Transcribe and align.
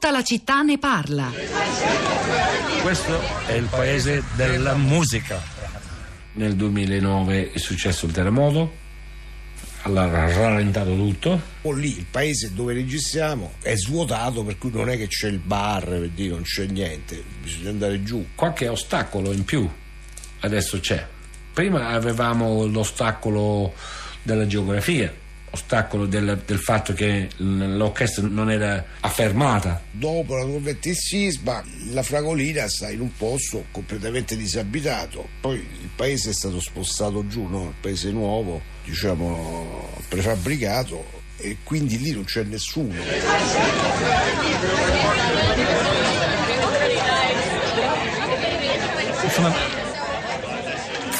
Tutta 0.00 0.12
la 0.12 0.22
città 0.22 0.62
ne 0.62 0.78
parla. 0.78 1.32
Questo 2.82 3.20
è 3.48 3.54
il 3.54 3.66
paese 3.68 4.22
della 4.36 4.76
musica. 4.76 5.42
Nel 6.34 6.54
2009 6.54 7.50
è 7.50 7.58
successo 7.58 8.06
il 8.06 8.12
terremoto, 8.12 8.76
allora 9.82 10.22
ha 10.22 10.32
rallentato 10.32 10.94
tutto. 10.94 11.42
O 11.62 11.72
lì 11.72 11.98
il 11.98 12.06
paese 12.08 12.54
dove 12.54 12.74
registriamo 12.74 13.54
è 13.60 13.74
svuotato, 13.74 14.44
per 14.44 14.56
cui 14.56 14.70
non 14.70 14.88
è 14.88 14.96
che 14.96 15.08
c'è 15.08 15.26
il 15.26 15.40
bar, 15.40 15.84
per 15.84 16.10
dire, 16.10 16.30
non 16.30 16.42
c'è 16.42 16.66
niente, 16.66 17.20
bisogna 17.42 17.70
andare 17.70 18.00
giù. 18.04 18.24
Qualche 18.36 18.68
ostacolo 18.68 19.32
in 19.32 19.42
più 19.42 19.68
adesso 20.42 20.78
c'è. 20.78 21.04
Prima 21.52 21.88
avevamo 21.88 22.64
l'ostacolo 22.66 23.74
della 24.22 24.46
geografia 24.46 25.12
ostacolo 25.50 26.06
del, 26.06 26.42
del, 26.44 26.58
fatto 26.58 26.92
che 26.92 27.28
l'orchestra 27.36 28.26
non 28.26 28.50
era 28.50 28.84
affermata. 29.00 29.82
Dopo 29.90 30.36
la 30.36 30.44
tormenta 30.44 30.88
e 30.88 30.94
sisma, 30.94 31.62
la 31.90 32.02
Fragolina 32.02 32.68
sta 32.68 32.90
in 32.90 33.00
un 33.00 33.14
posto 33.16 33.66
completamente 33.70 34.36
disabitato. 34.36 35.28
Poi 35.40 35.56
il 35.56 35.90
paese 35.94 36.30
è 36.30 36.32
stato 36.32 36.60
spostato 36.60 37.26
giù, 37.26 37.46
no? 37.46 37.68
il 37.68 37.74
paese 37.80 38.10
nuovo, 38.10 38.60
diciamo 38.84 39.96
prefabbricato, 40.08 41.04
e 41.38 41.58
quindi 41.62 41.98
lì 41.98 42.12
non 42.12 42.24
c'è 42.24 42.42
nessuno. 42.42 42.94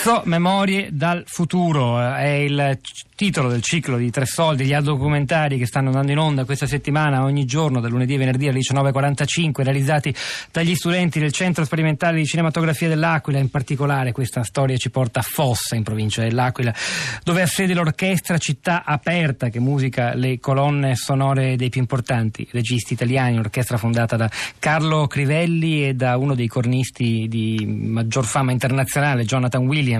Insomma, 0.08 0.38
Memorie 0.38 0.88
dal 0.90 1.24
futuro 1.26 2.00
è 2.00 2.28
il 2.28 2.78
titolo 3.18 3.48
del 3.48 3.62
ciclo 3.62 3.96
di 3.96 4.12
Tre 4.12 4.26
Soldi, 4.26 4.64
gli 4.64 4.74
documentari 4.76 5.58
che 5.58 5.66
stanno 5.66 5.88
andando 5.88 6.12
in 6.12 6.18
onda 6.18 6.44
questa 6.44 6.66
settimana 6.66 7.24
ogni 7.24 7.44
giorno, 7.44 7.80
da 7.80 7.88
lunedì 7.88 8.14
a 8.14 8.18
venerdì 8.18 8.46
alle 8.46 8.60
19.45, 8.60 9.62
realizzati 9.64 10.14
dagli 10.52 10.76
studenti 10.76 11.18
del 11.18 11.32
Centro 11.32 11.64
Sperimentale 11.64 12.18
di 12.18 12.26
Cinematografia 12.26 12.86
dell'Aquila. 12.86 13.40
In 13.40 13.50
particolare 13.50 14.12
questa 14.12 14.44
storia 14.44 14.76
ci 14.76 14.88
porta 14.90 15.18
a 15.18 15.22
Fossa, 15.22 15.74
in 15.74 15.82
provincia 15.82 16.22
dell'Aquila, 16.22 16.72
dove 17.24 17.42
ha 17.42 17.46
sede 17.46 17.74
l'orchestra 17.74 18.38
Città 18.38 18.84
Aperta, 18.84 19.48
che 19.48 19.58
musica 19.58 20.14
le 20.14 20.38
colonne 20.38 20.94
sonore 20.94 21.56
dei 21.56 21.70
più 21.70 21.80
importanti 21.80 22.46
registi 22.52 22.92
italiani, 22.92 23.32
un'orchestra 23.32 23.76
fondata 23.76 24.14
da 24.14 24.30
Carlo 24.60 25.08
Crivelli 25.08 25.88
e 25.88 25.94
da 25.94 26.16
uno 26.16 26.36
dei 26.36 26.46
cornisti 26.46 27.26
di 27.28 27.66
maggior 27.66 28.24
fama 28.24 28.52
internazionale, 28.52 29.24
Jonathan 29.24 29.66
Williams. 29.66 29.97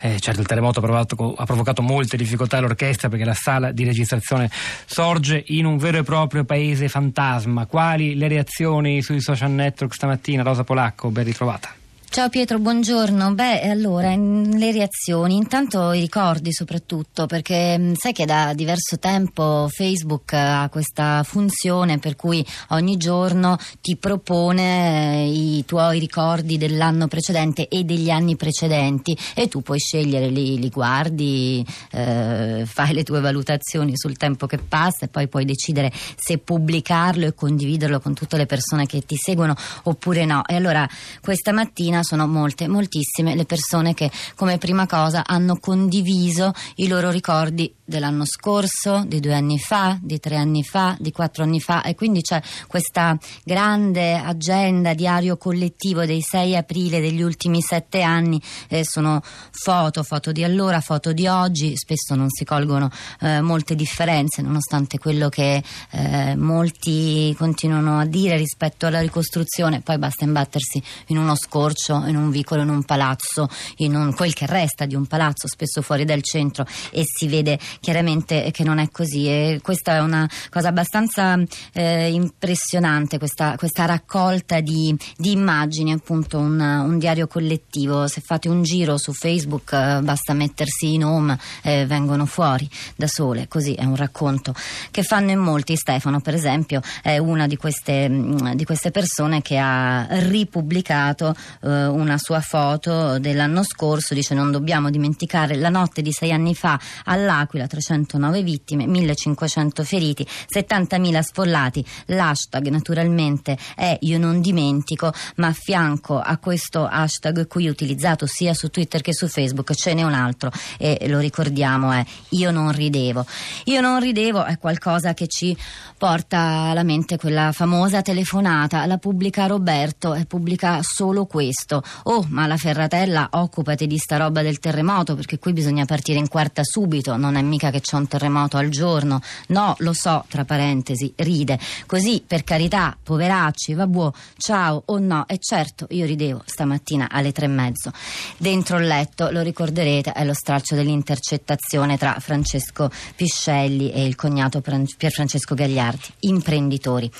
Eh, 0.00 0.20
certo 0.20 0.40
il 0.40 0.46
terremoto 0.46 0.78
ha 0.78 0.82
provocato, 0.82 1.34
ha 1.34 1.44
provocato 1.44 1.82
molte 1.82 2.16
difficoltà 2.16 2.34
difficoltà 2.36 2.60
l'orchestra 2.60 3.08
perché 3.08 3.24
la 3.24 3.34
sala 3.34 3.72
di 3.72 3.84
registrazione 3.84 4.50
sorge 4.84 5.42
in 5.48 5.64
un 5.64 5.78
vero 5.78 5.98
e 5.98 6.02
proprio 6.02 6.44
paese 6.44 6.88
fantasma. 6.88 7.66
Quali 7.66 8.14
le 8.14 8.28
reazioni 8.28 9.02
sui 9.02 9.20
social 9.20 9.50
network 9.50 9.94
stamattina? 9.94 10.42
Rosa 10.42 10.64
Polacco, 10.64 11.08
ben 11.10 11.24
ritrovata. 11.24 11.85
Ciao 12.16 12.30
Pietro, 12.30 12.58
buongiorno. 12.58 13.34
Beh, 13.34 13.68
allora, 13.68 14.16
le 14.16 14.72
reazioni, 14.72 15.36
intanto 15.36 15.92
i 15.92 16.00
ricordi 16.00 16.50
soprattutto, 16.50 17.26
perché 17.26 17.76
mm, 17.78 17.92
sai 17.92 18.14
che 18.14 18.24
da 18.24 18.54
diverso 18.54 18.98
tempo 18.98 19.68
Facebook 19.70 20.32
ha 20.32 20.66
questa 20.70 21.22
funzione 21.24 21.98
per 21.98 22.16
cui 22.16 22.42
ogni 22.68 22.96
giorno 22.96 23.58
ti 23.82 23.96
propone 23.96 25.24
eh, 25.24 25.58
i 25.58 25.64
tuoi 25.66 25.98
ricordi 25.98 26.56
dell'anno 26.56 27.06
precedente 27.06 27.68
e 27.68 27.84
degli 27.84 28.08
anni 28.08 28.34
precedenti 28.34 29.14
e 29.34 29.48
tu 29.48 29.60
puoi 29.60 29.78
scegliere, 29.78 30.28
li, 30.28 30.58
li 30.58 30.70
guardi, 30.70 31.62
eh, 31.92 32.62
fai 32.64 32.94
le 32.94 33.02
tue 33.02 33.20
valutazioni 33.20 33.92
sul 33.94 34.16
tempo 34.16 34.46
che 34.46 34.56
passa 34.56 35.04
e 35.04 35.08
poi 35.08 35.28
puoi 35.28 35.44
decidere 35.44 35.92
se 35.92 36.38
pubblicarlo 36.38 37.26
e 37.26 37.34
condividerlo 37.34 38.00
con 38.00 38.14
tutte 38.14 38.38
le 38.38 38.46
persone 38.46 38.86
che 38.86 39.04
ti 39.04 39.16
seguono 39.16 39.54
oppure 39.82 40.24
no. 40.24 40.46
E 40.46 40.54
allora 40.56 40.88
questa 41.20 41.52
mattina 41.52 42.04
sono 42.06 42.26
molte, 42.26 42.68
moltissime 42.68 43.34
le 43.34 43.44
persone 43.44 43.92
che 43.92 44.10
come 44.34 44.56
prima 44.56 44.86
cosa 44.86 45.24
hanno 45.26 45.58
condiviso 45.58 46.54
i 46.76 46.88
loro 46.88 47.10
ricordi 47.10 47.75
dell'anno 47.86 48.24
scorso, 48.26 49.04
di 49.06 49.20
due 49.20 49.34
anni 49.34 49.58
fa, 49.58 49.98
di 50.02 50.18
tre 50.18 50.36
anni 50.36 50.62
fa, 50.62 50.96
di 50.98 51.12
quattro 51.12 51.44
anni 51.44 51.60
fa. 51.60 51.82
E 51.82 51.94
quindi 51.94 52.20
c'è 52.20 52.42
questa 52.66 53.16
grande 53.44 54.14
agenda 54.14 54.92
diario 54.92 55.36
collettivo 55.36 56.04
dei 56.04 56.20
6 56.20 56.56
aprile 56.56 57.00
degli 57.00 57.22
ultimi 57.22 57.62
sette 57.62 58.02
anni, 58.02 58.40
eh, 58.68 58.84
sono 58.84 59.22
foto, 59.50 60.02
foto 60.02 60.32
di 60.32 60.44
allora, 60.44 60.80
foto 60.80 61.12
di 61.12 61.26
oggi, 61.26 61.76
spesso 61.76 62.14
non 62.14 62.28
si 62.28 62.44
colgono 62.44 62.90
eh, 63.20 63.40
molte 63.40 63.74
differenze 63.74 64.42
nonostante 64.42 64.98
quello 64.98 65.28
che 65.28 65.62
eh, 65.90 66.36
molti 66.36 67.34
continuano 67.38 68.00
a 68.00 68.04
dire 68.04 68.36
rispetto 68.36 68.86
alla 68.86 69.00
ricostruzione, 69.00 69.80
poi 69.80 69.98
basta 69.98 70.24
imbattersi 70.24 70.82
in 71.06 71.18
uno 71.18 71.34
scorcio, 71.36 72.04
in 72.06 72.16
un 72.16 72.30
vicolo, 72.30 72.62
in 72.62 72.68
un 72.68 72.84
palazzo, 72.84 73.48
in 73.76 73.94
un, 73.94 74.14
quel 74.14 74.34
che 74.34 74.46
resta 74.46 74.86
di 74.86 74.94
un 74.94 75.06
palazzo, 75.06 75.46
spesso 75.48 75.82
fuori 75.82 76.04
dal 76.04 76.22
centro 76.22 76.66
e 76.90 77.04
si 77.04 77.28
vede 77.28 77.58
chiaramente 77.80 78.50
che 78.52 78.64
non 78.64 78.78
è 78.78 78.90
così 78.90 79.26
e 79.26 79.60
questa 79.62 79.96
è 79.96 80.00
una 80.00 80.28
cosa 80.50 80.68
abbastanza 80.68 81.38
eh, 81.72 82.10
impressionante, 82.10 83.18
questa, 83.18 83.54
questa 83.56 83.84
raccolta 83.84 84.60
di, 84.60 84.96
di, 85.16 85.32
immagini, 85.32 85.92
appunto 85.92 86.38
un, 86.38 86.58
un, 86.60 86.98
diario 86.98 87.26
collettivo. 87.26 88.06
Se 88.08 88.20
fate 88.20 88.48
un 88.48 88.62
giro 88.62 88.98
su 88.98 89.12
Facebook 89.12 89.72
eh, 89.72 90.00
basta 90.02 90.32
mettersi 90.32 90.94
in 90.94 91.04
home, 91.04 91.38
eh, 91.62 91.86
vengono 91.86 92.26
fuori 92.26 92.68
da 92.94 93.06
sole, 93.06 93.48
così 93.48 93.74
è 93.74 93.84
un 93.84 93.96
racconto 93.96 94.54
che 94.90 95.02
fanno 95.02 95.30
in 95.30 95.38
molti. 95.38 95.76
Stefano, 95.76 96.20
per 96.20 96.34
esempio, 96.34 96.80
è 97.02 97.18
una 97.18 97.46
di 97.46 97.56
queste, 97.56 98.08
mm, 98.08 98.52
di 98.52 98.64
queste 98.64 98.90
persone 98.90 99.42
che 99.42 99.58
ha 99.58 100.06
ripubblicato 100.08 101.34
eh, 101.62 101.86
una 101.86 102.18
sua 102.18 102.40
foto 102.40 103.18
dell'anno 103.18 103.62
scorso, 103.62 104.14
dice 104.14 104.34
non 104.34 104.50
dobbiamo 104.50 104.90
dimenticare 104.90 105.56
la 105.56 105.68
notte 105.68 106.02
di 106.02 106.12
sei 106.12 106.32
anni 106.32 106.54
fa 106.54 106.78
all'Aquila 107.04 107.65
309 107.66 108.42
vittime, 108.42 108.86
1500 108.86 109.84
feriti, 109.84 110.26
70.000 110.26 111.20
sfollati. 111.20 111.84
L'hashtag 112.06 112.68
naturalmente 112.68 113.56
è 113.74 113.96
io 114.00 114.18
non 114.18 114.40
dimentico, 114.40 115.12
ma 115.36 115.48
a 115.48 115.52
fianco 115.52 116.18
a 116.18 116.36
questo 116.38 116.86
hashtag 116.86 117.46
qui 117.46 117.68
utilizzato 117.68 118.26
sia 118.26 118.54
su 118.54 118.68
Twitter 118.68 119.00
che 119.00 119.14
su 119.14 119.28
Facebook 119.28 119.74
ce 119.74 119.94
n'è 119.94 120.02
un 120.02 120.14
altro 120.14 120.50
e 120.78 121.06
lo 121.08 121.18
ricordiamo 121.18 121.92
è 121.92 122.04
io 122.30 122.50
non 122.50 122.72
ridevo. 122.72 123.24
Io 123.64 123.80
non 123.80 124.00
ridevo 124.00 124.44
è 124.44 124.58
qualcosa 124.58 125.14
che 125.14 125.26
ci 125.26 125.56
porta 125.96 126.38
alla 126.70 126.82
mente 126.82 127.16
quella 127.16 127.52
famosa 127.52 128.02
telefonata, 128.02 128.86
la 128.86 128.98
pubblica 128.98 129.46
Roberto 129.46 130.14
e 130.14 130.26
pubblica 130.26 130.80
solo 130.82 131.26
questo. 131.26 131.82
Oh, 132.04 132.26
ma 132.28 132.46
la 132.46 132.56
Ferratella 132.56 133.28
occupati 133.32 133.86
di 133.86 133.96
sta 133.96 134.16
roba 134.16 134.42
del 134.42 134.58
terremoto 134.58 135.14
perché 135.14 135.38
qui 135.38 135.52
bisogna 135.52 135.84
partire 135.84 136.18
in 136.18 136.28
quarta 136.28 136.62
subito, 136.64 137.16
non 137.16 137.36
è 137.36 137.42
mica 137.42 137.55
mica 137.56 137.70
che 137.70 137.80
c'è 137.80 137.96
un 137.96 138.06
terremoto 138.06 138.56
al 138.58 138.68
giorno. 138.68 139.20
No, 139.48 139.74
lo 139.78 139.92
so, 139.92 140.24
tra 140.28 140.44
parentesi, 140.44 141.12
ride. 141.16 141.58
Così, 141.86 142.22
per 142.24 142.44
carità, 142.44 142.96
poveracci, 143.02 143.74
va 143.74 143.86
buo, 143.86 144.12
ciao 144.36 144.82
o 144.86 144.98
no. 144.98 145.26
E 145.26 145.38
certo, 145.38 145.86
io 145.90 146.04
ridevo 146.04 146.42
stamattina 146.44 147.08
alle 147.10 147.32
tre 147.32 147.46
e 147.46 147.48
mezzo. 147.48 147.90
Dentro 148.36 148.78
il 148.78 148.86
letto, 148.86 149.30
lo 149.30 149.40
ricorderete, 149.40 150.12
è 150.12 150.24
lo 150.24 150.34
stralcio 150.34 150.74
dell'intercettazione 150.74 151.96
tra 151.96 152.16
Francesco 152.20 152.90
Piscelli 153.14 153.90
e 153.90 154.04
il 154.04 154.14
cognato 154.14 154.60
Pier 154.60 155.12
Francesco 155.12 155.54
Gagliardi, 155.54 156.06
imprenditori 156.20 157.10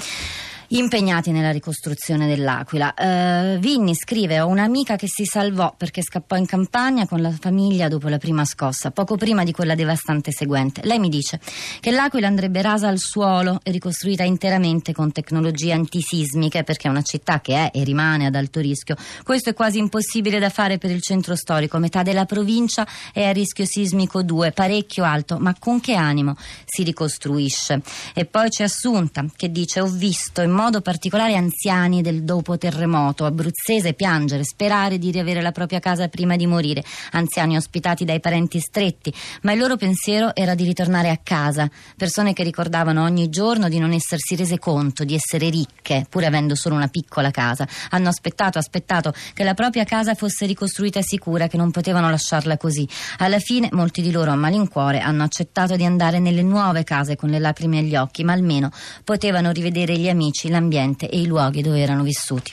impegnati 0.69 1.31
nella 1.31 1.51
ricostruzione 1.51 2.27
dell'Aquila. 2.27 2.95
Uh, 2.97 3.59
Vinni 3.59 3.95
scrive: 3.95 4.41
Ho 4.41 4.47
un'amica 4.49 4.97
che 4.97 5.09
si 5.09 5.25
salvò 5.25 5.75
perché 5.77 6.03
scappò 6.03 6.37
in 6.37 6.47
campagna 6.47 7.07
con 7.07 7.21
la 7.21 7.31
famiglia 7.31 7.89
dopo 7.89 8.09
la 8.09 8.19
prima 8.19 8.45
scossa, 8.45 8.91
poco 8.91 9.17
prima 9.17 9.45
di 9.45 9.53
quella 9.53 9.75
devastante 9.75 10.33
seguente. 10.33 10.83
Lei 10.85 10.99
mi 10.99 11.09
dice 11.09 11.41
che 11.81 11.91
l'Aquila 11.91 12.27
andrebbe 12.27 12.63
rasa 12.63 12.89
al 12.89 12.99
suolo 12.99 13.61
e 13.63 13.71
ricostruita 13.71 14.23
interamente 14.23 14.93
con 14.93 15.13
tecnologie 15.13 15.73
antisismiche 15.73 16.63
perché 16.65 16.89
è 16.89 16.91
una 16.91 17.03
città 17.03 17.41
che 17.41 17.55
è 17.55 17.71
e 17.73 17.85
rimane 17.85 18.27
ad 18.27 18.35
alto 18.35 18.61
rischio. 18.61 18.97
Questo 19.23 19.51
è 19.51 19.55
quasi 19.55 19.79
impossibile 19.79 20.39
da 20.39 20.51
fare 20.51 20.79
per 20.79 20.91
il 20.91 21.03
centro 21.03 21.35
storico. 21.35 21.79
Metà 21.79 22.03
della 22.03 22.25
provincia 22.25 22.87
è 23.13 23.25
a 23.25 23.33
rischio 23.33 23.65
sismico 23.65 24.23
2, 24.23 24.53
parecchio 24.53 25.05
alto, 25.05 25.39
ma 25.39 25.55
con 25.59 25.81
che 25.81 25.95
animo 25.95 26.37
si 26.65 26.83
ricostruisce? 26.83 27.81
E 28.15 28.25
poi 28.27 28.49
c'è 28.49 28.65
Assunta 28.67 29.25
che 29.35 29.51
dice: 29.51 29.81
Ho 29.81 29.87
visto 29.87 30.43
in 30.43 30.51
modo 30.57 30.81
particolare 30.81 31.37
anziani 31.37 32.01
del 32.01 32.25
dopo 32.25 32.57
terremoto 32.57 33.27
abruzzese 33.27 33.93
piangere, 33.93 34.43
sperare 34.43 34.99
di 34.99 35.11
riavere 35.11 35.43
la 35.43 35.53
propria 35.53 35.81
casa 35.81 36.09
prima 36.09 36.35
di 36.35 36.47
morire, 36.47 36.83
anziani 37.13 37.57
ospitati 37.57 38.07
dai 38.07 38.21
parenti 38.21 38.59
stretti, 38.59 39.13
ma 39.43 39.53
il 39.53 39.59
loro 39.59 39.77
pensiero 39.77 40.35
era 40.35 40.55
di 40.55 40.65
ritornare 40.65 41.11
a 41.11 41.21
casa, 41.23 41.71
persone 41.97 42.33
che 42.33 42.43
ricordavano 42.43 43.03
ogni 43.03 43.29
giorno 43.29 43.69
di 43.69 43.79
non 43.79 43.93
essersi 43.93 44.35
rese 44.35 44.59
conto 44.59 45.05
di 45.05 45.15
essere 45.15 45.51
ricche 45.51 46.07
pur 46.09 46.25
avendo 46.25 46.55
solo 46.55 46.75
una 46.75 46.89
piccola 46.89 47.31
casa, 47.31 47.69
hanno 47.91 48.09
aspettato, 48.09 48.59
aspettato 48.59 49.13
che 49.35 49.45
la 49.45 49.55
propria 49.55 49.85
casa 49.85 50.15
fosse 50.15 50.47
ricostruita 50.47 51.03
sicura, 51.03 51.49
che 51.49 51.59
non 51.59 51.71
potevano 51.71 52.09
lasciarla 52.09 52.57
così. 52.57 52.89
Alla 53.19 53.39
fine, 53.39 53.69
molti 53.73 54.01
di 54.01 54.11
loro 54.11 54.31
a 54.31 54.37
malincuore 54.37 55.01
hanno 55.01 55.23
accettato 55.23 55.77
di 55.77 55.85
andare 55.85 56.19
nelle 56.19 56.43
nuove 56.43 56.83
case 56.83 57.15
con 57.15 57.29
le 57.29 57.39
lacrime 57.39 57.81
agli 57.81 57.95
occhi, 57.95 58.25
ma 58.25 58.33
almeno 58.33 58.71
potevano 59.05 59.51
rivedere 59.51 59.99
gli 59.99 60.09
amici, 60.09 60.46
l'ambiente 60.49 61.09
e 61.09 61.21
i 61.21 61.27
luoghi 61.27 61.63
dove 61.63 61.81
erano 61.81 62.03
vissuti. 62.03 62.53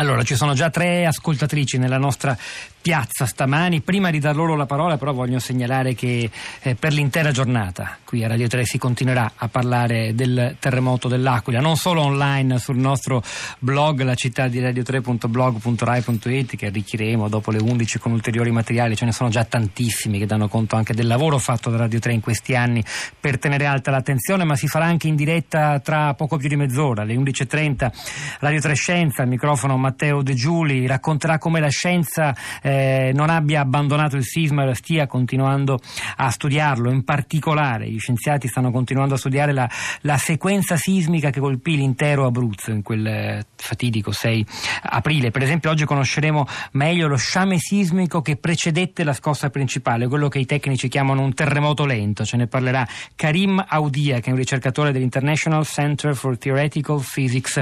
Allora, 0.00 0.22
ci 0.22 0.34
sono 0.34 0.54
già 0.54 0.70
tre 0.70 1.04
ascoltatrici 1.04 1.76
nella 1.76 1.98
nostra 1.98 2.34
piazza 2.80 3.26
stamani. 3.26 3.82
Prima 3.82 4.10
di 4.10 4.18
dar 4.18 4.34
loro 4.34 4.56
la 4.56 4.64
parola, 4.64 4.96
però, 4.96 5.12
voglio 5.12 5.38
segnalare 5.38 5.94
che 5.94 6.30
eh, 6.62 6.74
per 6.74 6.94
l'intera 6.94 7.30
giornata 7.32 7.98
qui 8.04 8.24
a 8.24 8.28
Radio 8.28 8.48
3 8.48 8.64
si 8.64 8.78
continuerà 8.78 9.32
a 9.36 9.48
parlare 9.48 10.14
del 10.14 10.56
terremoto 10.58 11.06
dell'Aquila, 11.06 11.60
non 11.60 11.76
solo 11.76 12.00
online 12.00 12.58
sul 12.58 12.78
nostro 12.78 13.22
blog, 13.58 14.00
la 14.00 14.14
città 14.14 14.48
di 14.48 14.58
radio3.blog.rai.it, 14.60 16.56
che 16.56 16.66
arricchiremo 16.66 17.28
dopo 17.28 17.50
le 17.50 17.58
11 17.58 17.98
con 17.98 18.12
ulteriori 18.12 18.50
materiali. 18.50 18.96
Ce 18.96 19.04
ne 19.04 19.12
sono 19.12 19.28
già 19.28 19.44
tantissimi 19.44 20.18
che 20.18 20.24
danno 20.24 20.48
conto 20.48 20.76
anche 20.76 20.94
del 20.94 21.06
lavoro 21.08 21.36
fatto 21.36 21.68
da 21.68 21.76
Radio 21.76 21.98
3 21.98 22.14
in 22.14 22.20
questi 22.20 22.56
anni 22.56 22.82
per 23.20 23.38
tenere 23.38 23.66
alta 23.66 23.90
l'attenzione, 23.90 24.44
ma 24.44 24.56
si 24.56 24.66
farà 24.66 24.86
anche 24.86 25.08
in 25.08 25.16
diretta 25.16 25.78
tra 25.80 26.14
poco 26.14 26.38
più 26.38 26.48
di 26.48 26.56
mezz'ora, 26.56 27.02
alle 27.02 27.14
11.30. 27.14 28.38
Radio 28.40 28.60
3 28.60 28.74
Scienza, 28.74 29.20
al 29.22 29.28
microfono 29.28 29.76
Matteo 29.90 30.22
De 30.22 30.34
Giuli, 30.34 30.86
racconterà 30.86 31.38
come 31.38 31.58
la 31.58 31.68
scienza. 31.68 32.34
Eh, 32.62 33.10
non 33.12 33.28
abbia 33.28 33.60
abbandonato 33.60 34.16
il 34.16 34.24
sisma 34.24 34.64
e 34.64 34.74
stia 34.74 35.06
continuando 35.06 35.78
a 36.16 36.30
studiarlo. 36.30 36.90
In 36.90 37.02
particolare 37.02 37.90
gli 37.90 37.98
scienziati 37.98 38.46
stanno 38.46 38.70
continuando 38.70 39.14
a 39.14 39.18
studiare 39.18 39.52
la, 39.52 39.68
la 40.02 40.16
sequenza 40.16 40.76
sismica 40.76 41.30
che 41.30 41.40
colpì 41.40 41.76
l'intero 41.76 42.24
Abruzzo 42.26 42.70
in 42.70 42.82
quel 42.82 43.06
eh, 43.06 43.46
fatidico 43.56 44.12
6 44.12 44.46
aprile. 44.82 45.30
Per 45.30 45.42
esempio 45.42 45.70
oggi 45.70 45.84
conosceremo 45.84 46.46
meglio 46.72 47.08
lo 47.08 47.16
sciame 47.16 47.58
sismico 47.58 48.22
che 48.22 48.36
precedette 48.36 49.02
la 49.02 49.12
scossa 49.12 49.50
principale, 49.50 50.06
quello 50.06 50.28
che 50.28 50.38
i 50.38 50.46
tecnici 50.46 50.88
chiamano 50.88 51.22
un 51.22 51.34
terremoto 51.34 51.84
lento. 51.84 52.24
Ce 52.24 52.36
ne 52.36 52.46
parlerà 52.46 52.86
Karim 53.16 53.64
Audia, 53.66 54.20
che 54.20 54.28
è 54.28 54.32
un 54.32 54.38
ricercatore 54.38 54.92
dell'International 54.92 55.66
Center 55.66 56.14
for 56.14 56.38
Theoretical 56.38 57.02
Physics 57.02 57.60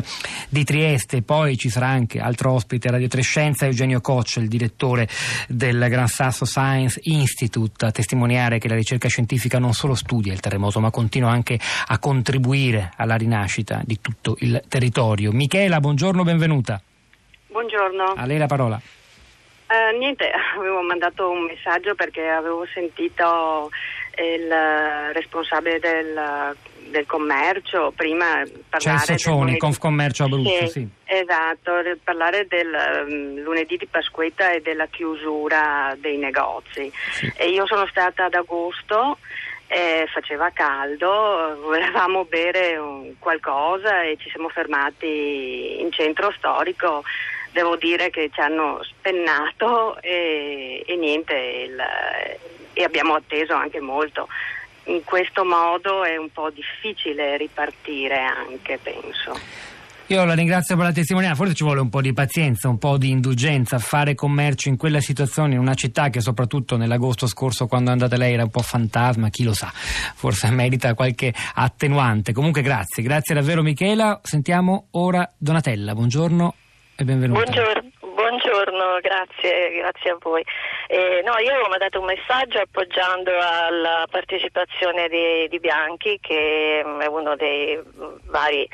di 0.51 0.65
Trieste. 0.65 1.23
Poi 1.23 1.57
ci 1.57 1.71
sarà 1.71 1.87
anche 1.87 2.18
altro 2.21 2.53
ospite 2.53 2.89
a 2.89 2.93
Radio 2.93 3.09
Trescenza, 3.09 3.67
Eugenio 3.67 4.01
Coccia, 4.01 4.41
il 4.41 4.49
direttore 4.49 5.09
del 5.49 5.87
Gran 5.89 6.09
Sasso 6.09 6.45
Science 6.45 7.01
Institute, 7.05 7.87
a 7.87 7.91
testimoniare 7.91 8.59
che 8.59 8.69
la 8.69 8.75
ricerca 8.75 9.09
scientifica 9.09 9.59
non 9.59 9.73
solo 9.73 9.95
studia 9.95 10.33
il 10.33 10.41
terremoto, 10.41 10.81
ma 10.81 10.91
continua 10.91 11.31
anche 11.31 11.59
a 11.87 11.99
contribuire 11.99 12.93
alla 12.97 13.17
rinascita 13.17 13.81
di 13.85 14.01
tutto 14.01 14.37
il 14.41 14.63
territorio. 14.69 15.33
Michela, 15.33 15.81
buongiorno, 15.81 16.23
benvenuta. 16.23 16.81
Buongiorno. 17.47 18.15
A 18.17 18.25
lei 18.27 18.39
la 18.39 18.47
parola. 18.47 18.81
Uh, 19.69 19.99
niente, 19.99 20.31
avevo 20.57 20.81
mandato 20.83 21.31
un 21.31 21.45
messaggio 21.45 21.95
perché 21.95 22.27
avevo 22.27 22.67
sentito 22.73 23.71
il 24.23 24.53
responsabile 25.13 25.79
del, 25.79 26.57
del 26.91 27.07
commercio 27.07 27.93
prima 27.95 28.43
parlare 28.69 28.99
Celso 29.05 29.17
Cioni, 29.17 29.57
Confcommercio 29.57 30.25
Abruzzo, 30.25 30.67
sì, 30.67 30.67
sì. 30.67 30.89
Esatto, 31.05 31.73
parlare 32.03 32.47
del 32.47 33.07
um, 33.07 33.43
lunedì 33.43 33.77
di 33.77 33.87
Pasquetta 33.87 34.53
e 34.53 34.61
della 34.61 34.87
chiusura 34.87 35.97
dei 35.99 36.17
negozi. 36.17 36.91
Sì. 37.13 37.33
E 37.37 37.49
io 37.51 37.67
sono 37.67 37.87
stata 37.87 38.25
ad 38.25 38.35
agosto 38.35 39.19
eh, 39.69 40.07
faceva 40.13 40.51
caldo, 40.51 41.59
volevamo 41.63 42.25
bere 42.25 42.77
un, 42.77 43.13
qualcosa 43.19 44.03
e 44.03 44.17
ci 44.19 44.31
siamo 44.31 44.49
fermati 44.49 45.81
in 45.81 45.93
centro 45.93 46.33
storico 46.37 47.05
devo 47.53 47.77
dire 47.77 48.11
che 48.11 48.31
ci 48.33 48.41
hanno 48.41 48.81
spennato 48.83 50.01
e, 50.01 50.83
e 50.87 50.97
niente, 50.97 51.35
il, 51.35 51.83
e 52.79 52.85
abbiamo 52.85 53.15
atteso 53.15 53.55
anche 53.55 53.81
molto. 53.81 54.29
In 54.85 55.03
questo 55.03 55.45
modo 55.45 56.05
è 56.05 56.17
un 56.17 56.31
po' 56.31 56.49
difficile 56.51 57.37
ripartire 57.37 58.21
anche, 58.21 58.79
penso. 58.81 59.37
Io 60.07 60.25
la 60.25 60.35
ringrazio 60.35 60.77
per 60.77 60.87
la 60.87 60.93
testimonianza, 60.93 61.37
forse 61.37 61.55
ci 61.55 61.65
vuole 61.65 61.81
un 61.81 61.91
po' 61.91 62.01
di 62.01 62.15
pazienza, 62.15 62.69
un 62.69 62.79
po' 62.79 62.97
di 62.97 63.11
indulgenza, 63.11 63.79
fare 63.79 64.15
commercio 64.15 64.69
in 64.69 64.79
quella 64.79 65.01
situazione, 65.01 65.55
in 65.55 65.61
una 65.61 65.75
città 65.75 66.09
che 66.09 66.21
soprattutto 66.21 66.79
nell'agosto 66.79 67.27
scorso 67.27 67.67
quando 67.67 67.91
è 67.91 67.93
andata 67.93 68.17
lei 68.17 68.33
era 68.33 68.45
un 68.45 68.51
po' 68.51 68.63
fantasma, 68.63 69.29
chi 69.29 69.43
lo 69.43 69.53
sa, 69.53 69.67
forse 69.67 70.49
merita 70.55 70.95
qualche 70.95 71.35
attenuante. 71.55 72.33
Comunque 72.33 72.63
grazie, 72.63 73.03
grazie 73.03 73.35
davvero 73.35 73.61
Michela. 73.63 74.21
Sentiamo 74.23 74.87
ora 74.93 75.31
Donatella, 75.37 75.93
buongiorno 75.93 76.55
e 76.97 77.05
benvenuta. 77.05 77.43
Buongiorno. 77.43 77.89
Buongiorno, 78.19 78.99
grazie, 79.01 79.79
grazie 79.79 80.11
a 80.11 80.17
voi. 80.21 80.43
Eh, 80.91 81.21
no, 81.23 81.37
io 81.37 81.55
ho 81.61 81.69
mandato 81.69 82.01
un 82.01 82.07
messaggio 82.07 82.61
appoggiando 82.61 83.31
alla 83.39 84.07
partecipazione 84.11 85.07
di, 85.11 85.47
di 85.49 85.61
Bianchi, 85.61 86.19
che 86.19 86.81
è 86.81 87.07
uno 87.07 87.37
dei 87.37 87.79
vari 88.25 88.67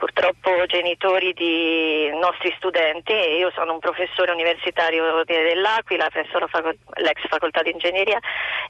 purtroppo 0.00 0.64
genitori 0.64 1.34
di 1.34 2.10
nostri 2.18 2.50
studenti 2.56 3.12
io 3.12 3.50
sono 3.54 3.74
un 3.74 3.80
professore 3.80 4.32
universitario 4.32 5.22
dell'Aquila, 5.24 6.08
presso 6.08 6.38
l'ex 6.94 7.20
facoltà 7.28 7.60
di 7.60 7.70
ingegneria 7.70 8.18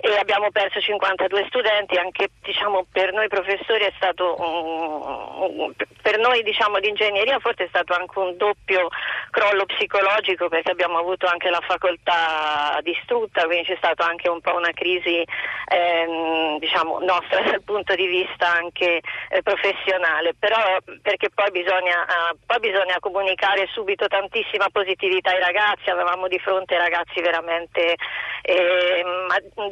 e 0.00 0.16
abbiamo 0.16 0.50
perso 0.50 0.80
52 0.80 1.44
studenti, 1.46 1.96
anche 1.96 2.30
diciamo, 2.42 2.84
per 2.90 3.12
noi 3.12 3.28
professori 3.28 3.84
è 3.84 3.92
stato 3.94 4.34
un, 4.40 5.72
per 6.02 6.18
noi 6.18 6.42
diciamo, 6.42 6.80
di 6.80 6.88
ingegneria 6.88 7.38
forse 7.38 7.64
è 7.64 7.68
stato 7.68 7.94
anche 7.94 8.18
un 8.18 8.36
doppio 8.36 8.88
crollo 9.30 9.66
psicologico 9.66 10.48
perché 10.48 10.72
abbiamo 10.72 10.98
avuto 10.98 11.26
anche 11.26 11.48
la 11.48 11.60
facoltà 11.60 12.80
distrutta, 12.82 13.44
quindi 13.44 13.66
c'è 13.66 13.76
stata 13.76 14.04
anche 14.04 14.28
un 14.28 14.40
po' 14.40 14.56
una 14.56 14.72
crisi 14.72 15.22
ehm, 15.68 16.58
diciamo, 16.58 16.98
nostra 17.00 17.40
dal 17.46 17.62
punto 17.62 17.94
di 17.94 18.06
vista 18.08 18.52
anche 18.52 19.00
eh, 19.28 19.42
professionale, 19.42 20.34
però 20.36 20.58
per 21.02 21.18
perché 21.20 21.30
poi 21.34 21.50
bisogna, 21.50 22.00
uh, 22.00 22.38
poi 22.46 22.58
bisogna, 22.60 22.96
comunicare 22.98 23.68
subito 23.72 24.06
tantissima 24.08 24.68
positività 24.72 25.30
ai 25.30 25.40
ragazzi, 25.40 25.90
avevamo 25.90 26.26
di 26.28 26.38
fronte 26.38 26.78
ragazzi 26.78 27.20
veramente, 27.20 27.96
eh, 28.40 29.04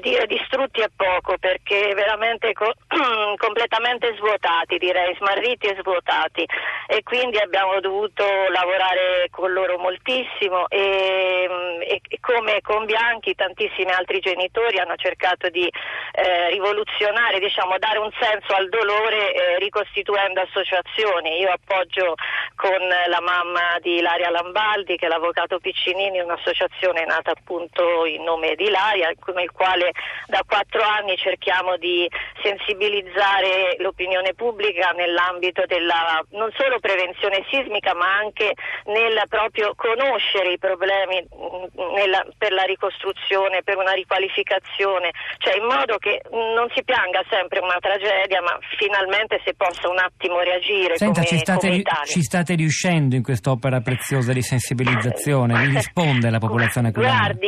dire 0.00 0.26
distrutti 0.26 0.80
è 0.80 0.88
poco 0.94 1.38
perché 1.38 1.94
veramente 1.94 2.52
co- 2.52 2.74
completamente 3.36 4.14
svuotati 4.16 4.76
direi, 4.76 5.14
smarriti 5.16 5.68
e 5.68 5.76
svuotati. 5.80 6.46
E 6.86 7.02
quindi 7.02 7.38
abbiamo 7.38 7.80
dovuto 7.80 8.24
lavorare 8.50 9.28
con 9.30 9.50
loro 9.52 9.78
moltissimo 9.78 10.68
e, 10.68 11.48
e, 11.80 12.00
e 12.06 12.18
come 12.20 12.60
con 12.60 12.84
Bianchi 12.84 13.34
tantissimi 13.34 13.90
altri 13.90 14.20
genitori 14.20 14.78
hanno 14.78 14.96
cercato 14.96 15.48
di 15.48 15.64
eh, 15.64 16.50
rivoluzionare, 16.50 17.38
diciamo, 17.38 17.78
dare 17.78 17.98
un 17.98 18.10
senso 18.20 18.54
al 18.54 18.68
dolore 18.68 19.32
eh, 19.32 19.58
ricostituendo 19.58 20.40
associazioni 20.40 21.37
io 21.38 21.50
appoggio 21.50 22.14
con 22.58 22.82
la 23.06 23.20
mamma 23.20 23.78
di 23.80 23.98
Ilaria 23.98 24.30
Lambaldi, 24.30 24.96
che 24.96 25.06
è 25.06 25.08
l'avvocato 25.08 25.60
Piccinini, 25.60 26.18
un'associazione 26.18 27.04
nata 27.06 27.30
appunto 27.30 28.04
in 28.04 28.24
nome 28.24 28.56
di 28.56 28.66
Ilaria, 28.66 29.12
con 29.16 29.38
il 29.38 29.52
quale 29.52 29.92
da 30.26 30.42
quattro 30.44 30.82
anni 30.82 31.16
cerchiamo 31.16 31.76
di 31.76 32.10
sensibilizzare 32.42 33.76
l'opinione 33.78 34.34
pubblica 34.34 34.90
nell'ambito 34.90 35.66
della 35.66 36.18
non 36.30 36.50
solo 36.58 36.80
prevenzione 36.80 37.46
sismica, 37.48 37.94
ma 37.94 38.10
anche 38.16 38.54
nel 38.86 39.22
proprio 39.28 39.74
conoscere 39.76 40.50
i 40.50 40.58
problemi 40.58 41.22
mm, 41.22 41.94
nella, 41.94 42.26
per 42.36 42.50
la 42.50 42.64
ricostruzione, 42.64 43.62
per 43.62 43.76
una 43.76 43.92
riqualificazione, 43.92 45.12
cioè 45.38 45.56
in 45.56 45.64
modo 45.64 45.96
che 45.98 46.22
non 46.32 46.66
si 46.74 46.82
pianga 46.82 47.22
sempre 47.30 47.60
una 47.60 47.78
tragedia, 47.78 48.42
ma 48.42 48.58
finalmente 48.76 49.40
si 49.44 49.54
possa 49.54 49.88
un 49.88 49.98
attimo 49.98 50.40
reagire. 50.40 50.96
Senta, 50.96 51.22
come, 51.22 51.26
ci, 51.26 51.38
state, 51.38 51.82
ci 52.06 52.22
state 52.22 52.47
riuscendo 52.54 53.16
in 53.16 53.22
quest'opera 53.22 53.80
preziosa 53.80 54.32
di 54.32 54.42
sensibilizzazione? 54.42 55.66
Vi 55.66 55.74
risponde 55.74 56.30
la 56.30 56.38
popolazione 56.38 56.88
aquilana? 56.88 57.16
Guardi, 57.16 57.46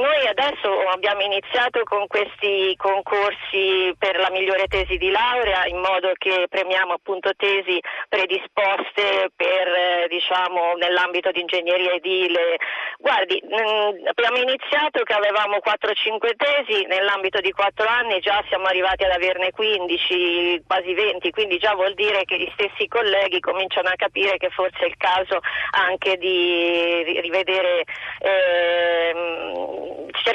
noi 0.00 0.26
adesso 0.26 0.68
abbiamo 0.88 1.20
iniziato 1.20 1.82
con 1.84 2.06
questi 2.06 2.74
concorsi 2.76 3.94
per 3.98 4.18
la 4.18 4.30
migliore 4.30 4.66
tesi 4.66 4.96
di 4.96 5.10
laurea 5.10 5.66
in 5.66 5.78
modo 5.78 6.12
che 6.16 6.46
premiamo 6.48 6.94
appunto 6.94 7.30
tesi 7.36 7.78
predisposte 8.08 9.30
per, 9.36 9.68
eh, 9.68 10.08
diciamo, 10.08 10.74
nell'ambito 10.74 11.30
di 11.30 11.40
ingegneria 11.40 11.92
edile. 11.92 12.56
Guardi, 12.98 13.42
mh, 13.42 13.54
mm, 13.54 14.06
abbiamo 14.06 14.36
iniziato 14.38 15.02
che 15.02 15.12
avevamo 15.12 15.58
4-5 15.60 16.34
tesi, 16.36 16.86
nell'ambito 16.86 17.40
di 17.40 17.52
4 17.52 17.86
anni 17.86 18.20
già 18.20 18.42
siamo 18.48 18.66
arrivati 18.66 19.04
ad 19.04 19.12
averne 19.12 19.50
15, 19.52 20.62
quasi 20.66 20.94
20, 20.94 21.30
quindi 21.30 21.58
già 21.58 21.74
vuol 21.74 21.94
dire 21.94 22.24
che 22.24 22.38
gli 22.38 22.50
stessi 22.54 22.88
colleghi 22.88 23.40
cominciano 23.40 23.88
a 23.88 23.96
capire 23.96 24.38
che 24.38 24.50
forse 24.50 24.78
è 24.80 24.86
il 24.86 24.96
caso 24.96 25.40
anche 25.72 26.16
di 26.16 27.20
rivedere, 27.20 27.84
eh, 28.20 29.89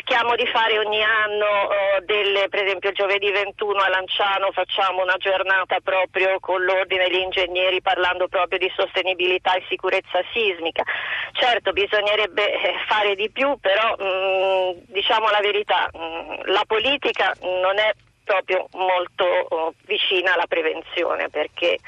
cerchiamo 0.05 0.35
di 0.35 0.45
fare 0.45 0.77
ogni 0.77 1.01
anno 1.01 1.45
oh, 1.45 1.99
delle, 2.05 2.47
per 2.47 2.63
esempio 2.63 2.91
giovedì 2.91 3.31
21 3.31 3.79
a 3.79 3.89
Lanciano 3.89 4.51
facciamo 4.51 5.01
una 5.01 5.17
giornata 5.17 5.79
proprio 5.83 6.39
con 6.39 6.63
l'ordine 6.63 7.07
degli 7.07 7.21
ingegneri 7.21 7.81
parlando 7.81 8.27
proprio 8.27 8.59
di 8.59 8.71
sostenibilità 8.75 9.55
e 9.55 9.63
sicurezza 9.67 10.21
sismica. 10.31 10.83
Certo 11.31 11.71
bisognerebbe 11.71 12.53
eh, 12.53 12.73
fare 12.87 13.15
di 13.15 13.31
più, 13.31 13.57
però 13.59 13.95
mh, 13.97 14.03
mm, 14.05 14.93
diciamo 14.93 15.31
la 15.31 15.39
verità, 15.41 15.89
mh, 15.91 15.97
mm, 15.97 16.31
la 16.53 16.63
politica 16.67 17.33
non 17.41 17.79
è 17.79 17.91
proprio 18.23 18.67
molto 18.73 19.25
oh, 19.25 19.73
vicina 19.85 20.33
alla 20.33 20.47
prevenzione 20.47 21.29
perché 21.29 21.79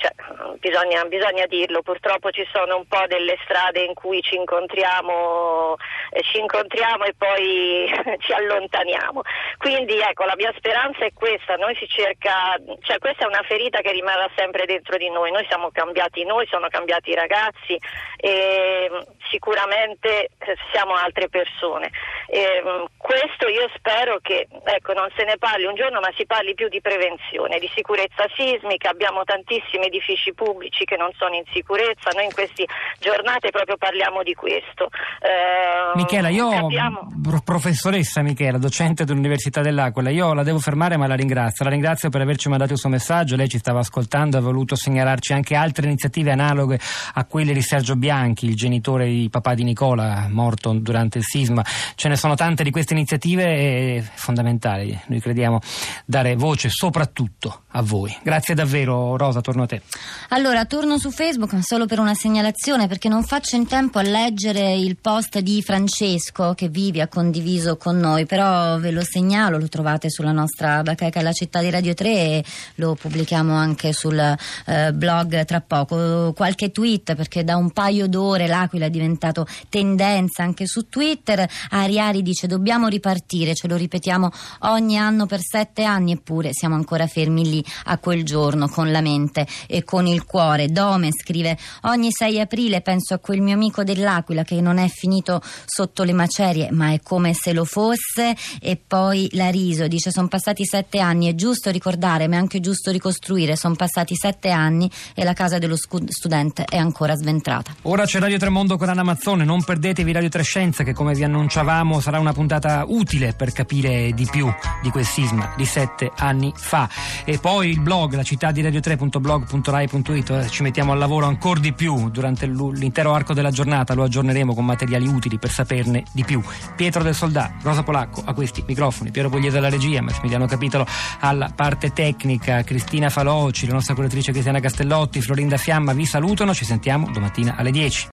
cioè, 0.00 0.12
bisogna, 0.58 1.04
bisogna, 1.04 1.44
dirlo, 1.46 1.82
purtroppo 1.82 2.30
ci 2.30 2.46
sono 2.50 2.78
un 2.78 2.86
po' 2.86 3.04
delle 3.06 3.36
strade 3.44 3.82
in 3.84 3.92
cui 3.92 4.22
ci 4.22 4.34
incontriamo, 4.34 5.74
eh, 5.74 5.78
ci 6.22 6.38
incontriamo 6.38 7.04
e 7.04 7.14
poi 7.16 7.86
ci 8.18 8.32
allontaniamo. 8.32 9.22
Quindi 9.60 10.00
ecco, 10.00 10.24
la 10.24 10.36
mia 10.38 10.54
speranza 10.56 11.04
è 11.04 11.12
questa, 11.12 11.56
noi 11.56 11.76
si 11.76 11.86
cerca, 11.86 12.56
cioè 12.80 12.96
questa 12.96 13.24
è 13.24 13.26
una 13.26 13.42
ferita 13.42 13.82
che 13.82 13.92
rimarrà 13.92 14.26
sempre 14.34 14.64
dentro 14.64 14.96
di 14.96 15.10
noi, 15.10 15.30
noi 15.30 15.44
siamo 15.48 15.68
cambiati 15.70 16.24
noi, 16.24 16.46
sono 16.48 16.68
cambiati 16.68 17.10
i 17.10 17.14
ragazzi 17.14 17.76
e 18.16 18.88
mm, 18.90 19.20
sicuramente 19.28 20.30
eh, 20.38 20.56
siamo 20.72 20.94
altre 20.94 21.28
persone. 21.28 21.90
E, 22.26 22.62
mm, 22.64 22.84
questo 22.96 23.48
io 23.48 23.68
spero 23.76 24.18
che 24.22 24.48
ecco, 24.64 24.94
non 24.94 25.12
se 25.14 25.24
ne 25.24 25.36
parli 25.36 25.66
un 25.66 25.74
giorno 25.74 26.00
ma 26.00 26.08
si 26.16 26.24
parli 26.24 26.54
più 26.54 26.68
di 26.68 26.80
prevenzione, 26.80 27.58
di 27.58 27.70
sicurezza 27.74 28.24
sismica, 28.34 28.88
abbiamo 28.88 29.24
tantissimi 29.24 29.92
edifici 29.92 30.32
pubblici 30.32 30.86
che 30.86 30.96
non 30.96 31.12
sono 31.18 31.34
in 31.34 31.44
sicurezza, 31.52 32.08
noi 32.14 32.24
in 32.24 32.32
queste 32.32 32.64
giornate 32.98 33.50
proprio 33.50 33.76
parliamo 33.76 34.22
di 34.22 34.32
questo. 34.32 34.88
Eh, 35.20 35.96
Michela, 35.96 36.30
io, 36.30 36.48
capiamo... 36.48 37.08
professoressa 37.44 38.22
Michela, 38.22 38.56
docente 38.56 39.04
dell'Università 39.04 39.48
dell'Aquila, 39.50 40.10
io 40.10 40.32
la 40.32 40.44
devo 40.44 40.60
fermare 40.60 40.96
ma 40.96 41.08
la 41.08 41.16
ringrazio, 41.16 41.64
la 41.64 41.70
ringrazio 41.70 42.08
per 42.10 42.20
averci 42.20 42.48
mandato 42.48 42.74
il 42.74 42.78
suo 42.78 42.88
messaggio, 42.88 43.34
lei 43.34 43.48
ci 43.48 43.58
stava 43.58 43.80
ascoltando, 43.80 44.36
ha 44.36 44.40
voluto 44.40 44.76
segnalarci 44.76 45.32
anche 45.32 45.56
altre 45.56 45.86
iniziative 45.86 46.30
analoghe 46.30 46.78
a 47.14 47.24
quelle 47.24 47.52
di 47.52 47.62
Sergio 47.62 47.96
Bianchi, 47.96 48.46
il 48.46 48.54
genitore 48.54 49.06
di 49.06 49.28
papà 49.28 49.54
di 49.54 49.64
Nicola, 49.64 50.28
morto 50.30 50.72
durante 50.74 51.18
il 51.18 51.24
sisma. 51.24 51.64
Ce 51.96 52.08
ne 52.08 52.14
sono 52.14 52.36
tante 52.36 52.62
di 52.62 52.70
queste 52.70 52.94
iniziative 52.94 53.44
e 53.44 54.04
fondamentali, 54.14 54.96
noi 55.06 55.20
crediamo, 55.20 55.58
dare 56.04 56.36
voce 56.36 56.68
soprattutto 56.68 57.62
a 57.72 57.82
voi. 57.82 58.16
Grazie 58.22 58.54
davvero 58.54 59.16
Rosa, 59.16 59.40
torno 59.40 59.64
a 59.64 59.66
te. 59.66 59.82
Allora, 60.28 60.64
torno 60.66 60.98
su 60.98 61.10
Facebook 61.10 61.58
solo 61.62 61.86
per 61.86 61.98
una 61.98 62.14
segnalazione 62.14 62.86
perché 62.86 63.08
non 63.08 63.24
faccio 63.24 63.56
in 63.56 63.66
tempo 63.66 63.98
a 63.98 64.02
leggere 64.02 64.74
il 64.74 64.96
post 64.96 65.38
di 65.40 65.62
Francesco 65.62 66.54
che 66.54 66.68
Vivi 66.68 67.00
ha 67.00 67.08
condiviso 67.08 67.76
con 67.76 67.96
noi, 67.96 68.26
però 68.26 68.78
ve 68.78 68.90
lo 68.90 69.02
segnalo, 69.02 69.39
lo 69.48 69.68
trovate 69.68 70.10
sulla 70.10 70.32
nostra 70.32 70.82
bacheca 70.82 71.22
La 71.22 71.32
città 71.32 71.60
di 71.60 71.70
Radio 71.70 71.94
3 71.94 72.10
e 72.10 72.44
lo 72.76 72.94
pubblichiamo 72.94 73.54
anche 73.54 73.92
sul 73.92 74.18
eh, 74.18 74.92
blog 74.92 75.44
tra 75.44 75.60
poco. 75.60 76.32
Qualche 76.34 76.70
tweet 76.70 77.14
perché 77.14 77.44
da 77.44 77.56
un 77.56 77.70
paio 77.70 78.08
d'ore 78.08 78.46
l'Aquila 78.46 78.86
è 78.86 78.90
diventato 78.90 79.46
tendenza 79.68 80.42
anche 80.42 80.66
su 80.66 80.88
Twitter. 80.88 81.48
Ariari 81.70 82.22
dice 82.22 82.46
dobbiamo 82.46 82.88
ripartire, 82.88 83.54
ce 83.54 83.68
lo 83.68 83.76
ripetiamo 83.76 84.30
ogni 84.60 84.98
anno 84.98 85.26
per 85.26 85.40
sette 85.40 85.84
anni 85.84 86.12
eppure 86.12 86.52
siamo 86.52 86.74
ancora 86.74 87.06
fermi 87.06 87.48
lì 87.48 87.64
a 87.84 87.98
quel 87.98 88.24
giorno 88.24 88.68
con 88.68 88.90
la 88.90 89.00
mente 89.00 89.46
e 89.66 89.84
con 89.84 90.06
il 90.06 90.24
cuore. 90.24 90.68
Dome 90.68 91.10
scrive: 91.12 91.56
Ogni 91.82 92.08
6 92.10 92.40
aprile 92.40 92.80
penso 92.80 93.14
a 93.14 93.18
quel 93.18 93.40
mio 93.40 93.54
amico 93.54 93.84
dell'Aquila 93.84 94.42
che 94.42 94.60
non 94.60 94.78
è 94.78 94.88
finito 94.88 95.40
sotto 95.64 96.02
le 96.02 96.12
macerie, 96.12 96.70
ma 96.72 96.92
è 96.92 97.00
come 97.02 97.32
se 97.34 97.52
lo 97.52 97.64
fosse. 97.64 98.36
E 98.60 98.76
poi 98.76 99.28
la 99.32 99.48
riso 99.50 99.86
dice: 99.86 100.10
Sono 100.10 100.28
passati 100.28 100.64
sette 100.64 101.00
anni, 101.00 101.28
è 101.28 101.34
giusto 101.34 101.70
ricordare, 101.70 102.28
ma 102.28 102.36
è 102.36 102.38
anche 102.38 102.60
giusto 102.60 102.90
ricostruire. 102.90 103.56
Sono 103.56 103.74
passati 103.74 104.14
sette 104.16 104.50
anni 104.50 104.90
e 105.14 105.24
la 105.24 105.32
casa 105.32 105.58
dello 105.58 105.76
studente 105.76 106.64
è 106.64 106.76
ancora 106.76 107.14
sventrata. 107.14 107.74
Ora 107.82 108.04
c'è 108.04 108.18
Radio 108.18 108.38
Tremondo 108.38 108.76
con 108.76 108.88
Anna 108.88 109.02
Mazzone. 109.02 109.44
Non 109.44 109.62
perdetevi 109.62 110.12
Radio 110.12 110.28
Trescenza, 110.28 110.84
che 110.84 110.92
come 110.92 111.14
vi 111.14 111.24
annunciavamo 111.24 112.00
sarà 112.00 112.18
una 112.18 112.32
puntata 112.32 112.84
utile 112.86 113.32
per 113.32 113.52
capire 113.52 114.12
di 114.12 114.26
più 114.30 114.52
di 114.82 114.90
quel 114.90 115.04
sisma 115.04 115.54
di 115.56 115.64
sette 115.64 116.10
anni 116.16 116.52
fa. 116.54 116.88
E 117.24 117.38
poi 117.38 117.70
il 117.70 117.80
blog, 117.80 118.14
la 118.14 118.22
città 118.22 118.50
di 118.50 118.62
Radio 118.62 118.80
3 118.80 118.96
www.rai.it 119.00 120.30
eh, 120.30 120.48
ci 120.48 120.62
mettiamo 120.62 120.92
al 120.92 120.98
lavoro 120.98 121.26
ancora 121.26 121.60
di 121.60 121.72
più 121.72 122.10
durante 122.10 122.46
l'intero 122.46 123.12
arco 123.12 123.34
della 123.34 123.50
giornata, 123.50 123.94
lo 123.94 124.04
aggiorneremo 124.04 124.54
con 124.54 124.64
materiali 124.64 125.06
utili 125.06 125.38
per 125.38 125.50
saperne 125.50 126.04
di 126.12 126.24
più. 126.24 126.42
Pietro 126.76 127.02
del 127.02 127.14
Soldà, 127.14 127.56
Rosa 127.62 127.82
Polacco 127.82 128.22
a 128.24 128.32
questi 128.32 128.62
microfoni, 128.66 129.10
Piero 129.20 129.28
Pogliese 129.28 129.58
alla 129.58 129.68
regia, 129.68 130.00
Massimiliano 130.00 130.46
Capitolo 130.46 130.86
alla 131.18 131.52
parte 131.54 131.92
tecnica, 131.92 132.62
Cristina 132.62 133.10
Faloci, 133.10 133.66
la 133.66 133.74
nostra 133.74 133.92
curatrice 133.94 134.32
Cristiana 134.32 134.60
Castellotti, 134.60 135.20
Florinda 135.20 135.58
Fiamma 135.58 135.92
vi 135.92 136.06
salutano, 136.06 136.54
ci 136.54 136.64
sentiamo 136.64 137.10
domattina 137.10 137.54
alle 137.56 137.70
10. 137.70 138.08